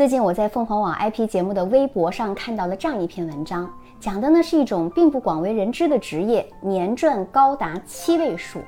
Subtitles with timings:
[0.00, 8.60] 最近我在凤凰网 IP 节目的微博上看到了这样一篇文章，讲的呢是一种并不广为人知的职业，年赚高达七位数。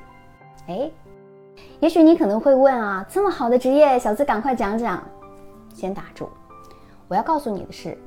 [0.67, 0.87] 哎，
[1.79, 5.03] 也许你可能会问啊，这么好的职业，小资赶快讲讲。
[5.73, 6.29] 先打住，
[7.07, 7.97] 我要告诉你的是，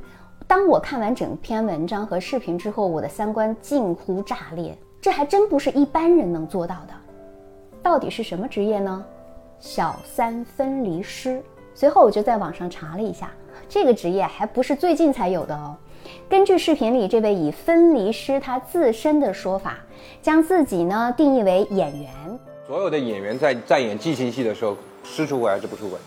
[0.46, 4.78] 当我看完整篇文章和视频之后，我的三观近乎炸裂。
[5.00, 6.94] 这还真不是一般人能做到的。
[7.82, 9.04] 到底是什么职业呢？
[9.58, 11.42] 小三分离师。
[11.76, 13.30] 随后我就在网上查了一下，
[13.68, 15.76] 这个职业还不是最近才有的哦。
[16.26, 19.76] 根据视频里这位以分离师他自身的说法，
[20.22, 22.10] 将自己呢定义为演员。
[22.66, 25.98] 所有的演员在在演激情戏的时候，是出轨还是不出轨？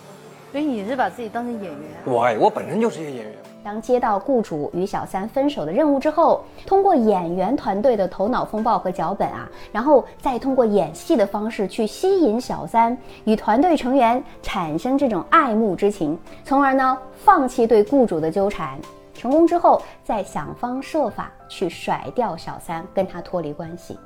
[0.52, 1.80] 所以你是把自己当成演员？
[2.06, 3.34] 我，我本身就是一个演员。
[3.64, 18.80] 当接到雇主与小三分手的任务之后，通过演员团队的头脑风暴和脚本啊，然后再通过演戏的方式去吸引小三与团队成员产生这种爱慕之情，从而呢放弃对雇主的纠缠，
[19.14, 24.00] 成功之后再想方设法去甩掉小三，跟他脱离关系。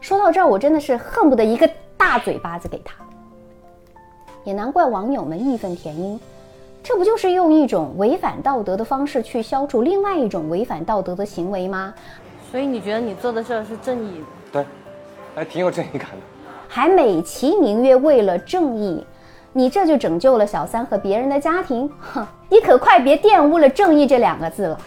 [0.00, 2.94] 说到这儿，我真的是恨不得一个大嘴巴子给他。
[4.48, 6.18] 也难怪网友们义愤填膺。
[6.82, 11.92] 这不就是用一种违反道德的方式去消除另外一种违反道德的行为吗？
[12.50, 14.24] 所以你觉得你做的事儿是正义的？
[14.50, 14.66] 对，
[15.34, 16.16] 还挺有正义感的。
[16.66, 19.04] 还美其名曰为了正义，
[19.52, 21.90] 你这就拯救了小三和别人的家庭？
[22.00, 24.80] 哼，你可快别玷污了“正义”这两个字了。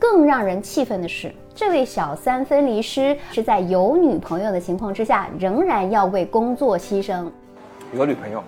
[0.00, 7.30] 更让人气愤的是，这位小三分离师是在有女朋友的情况之下，仍然要为工作牺牲。
[7.94, 8.42] 有女朋友。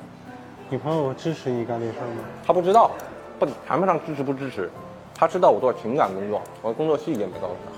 [0.74, 2.24] 女朋友支持你干这事儿吗？
[2.44, 2.90] 他不知道，
[3.38, 4.68] 不谈不上支持不支持，
[5.14, 7.72] 他知道我做情感工作，我的工作细节没告诉他。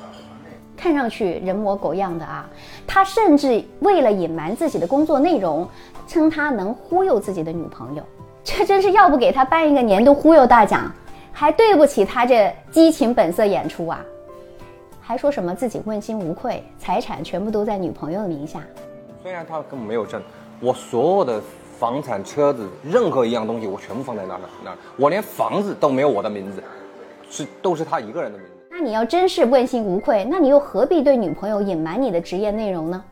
[0.79, 2.49] 看上去人模狗样的啊，
[2.87, 5.69] 他甚至为了隐瞒自己的工作内容，
[6.09, 8.03] 称他能忽悠自己的女朋友，
[8.43, 10.91] 这真是要不给他颁一个年度忽悠大奖，
[11.35, 14.03] 还对不起他这激情本色演出啊！
[15.03, 18.63] 还说什么自己问心无愧，财产全部都在女朋友的名下。
[19.23, 20.23] 虽然他根本没有证，
[20.61, 21.43] 我所有的。
[21.79, 24.77] 房产、车子，任何一样东西，我全部放在那儿那儿。
[24.97, 26.63] 我连房子都没有我的名字，
[27.29, 28.53] 是都是他一个人的名字。
[28.71, 33.05] 那你要真是问心无愧，那你又何必对女朋友隐瞒你的职业内容呢？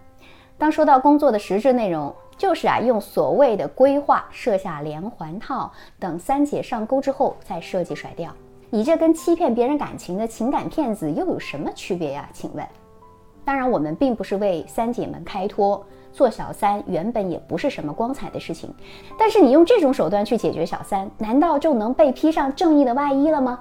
[0.56, 8.31] 当说到工作的实质内容，就是啊，用所谓的规划设下连环套，等三姐上钩之后再设计甩掉。
[8.70, 12.28] 你这跟欺骗别人感情的情感骗子又有什么区别呀？
[12.32, 12.66] 请问？
[13.44, 15.84] 当然，我们并不是为三姐们开脱。
[16.12, 18.72] 做小三原本也不是什么光彩的事情，
[19.19, 23.59] 但是你用这种手段去解决小三，难道就能被披上正义的外衣了吗？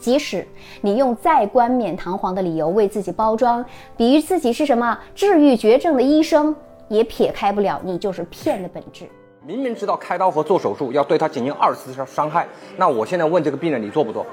[0.00, 0.44] 即使
[0.80, 3.64] 你用再冠冕堂皇的理由为自己包装，
[3.96, 6.52] 比喻自己是什么治愈绝症的医生，
[6.88, 9.08] 也撇开不了你就是骗的本质。
[9.46, 14.26] 明明知道开刀和做手术要对他进行二次伤伤害，那我现在问这个病人，你做不做？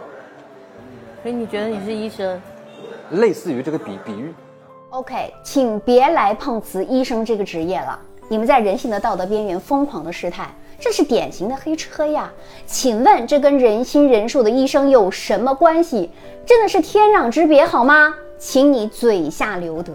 [1.22, 2.42] 所以你觉得你是医生？
[3.12, 4.34] 类似于这个比比喻。
[4.90, 8.00] OK，请别来碰瓷医生这个职业了。
[8.28, 10.50] 你们在人性的道德边缘疯狂的试探，
[10.80, 12.32] 这是典型的黑吃黑呀！
[12.66, 16.10] 请问这跟人心人术的医生有什么关系？
[16.46, 18.14] 真的是天壤之别好吗？
[18.40, 19.94] 请你嘴下留德。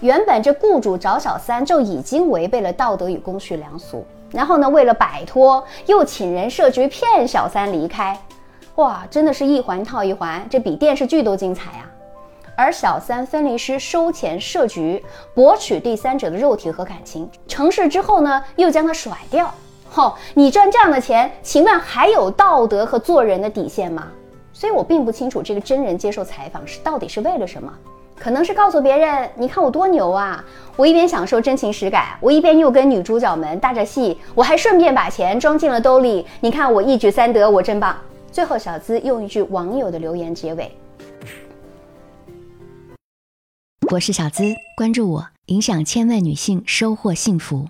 [0.00, 8.16] 原本这雇主找小三就已经违背了道德与公序良俗，然后呢，为了摆脱，又请人设局骗小三离开。
[8.76, 11.90] 哇，真的是一环套一环，这比电视剧都精彩啊！
[12.56, 15.02] 而小三分离师收钱设局，
[15.34, 19.52] 博取第三者的肉体和感情，成事之后呢，又将他甩掉。
[19.90, 24.08] 吼，你赚这样的钱，请问还有道德和做人的底线吗？
[24.52, 27.72] 所以我并不清楚这个真人接受采访是到底是为了什么，
[28.18, 30.44] 可能是告诉别人，你看我多牛啊！
[30.76, 36.26] 我一边享受真情实感，我一边又跟女主角们搭着戏，我还顺便把钱装进了兜里。
[36.40, 37.96] 你看我一举三得，我真棒！
[38.30, 40.70] 最后小资用一句网友的留言结尾。
[43.90, 47.68] 我是小资，关注我，影响千万女性，收获幸福。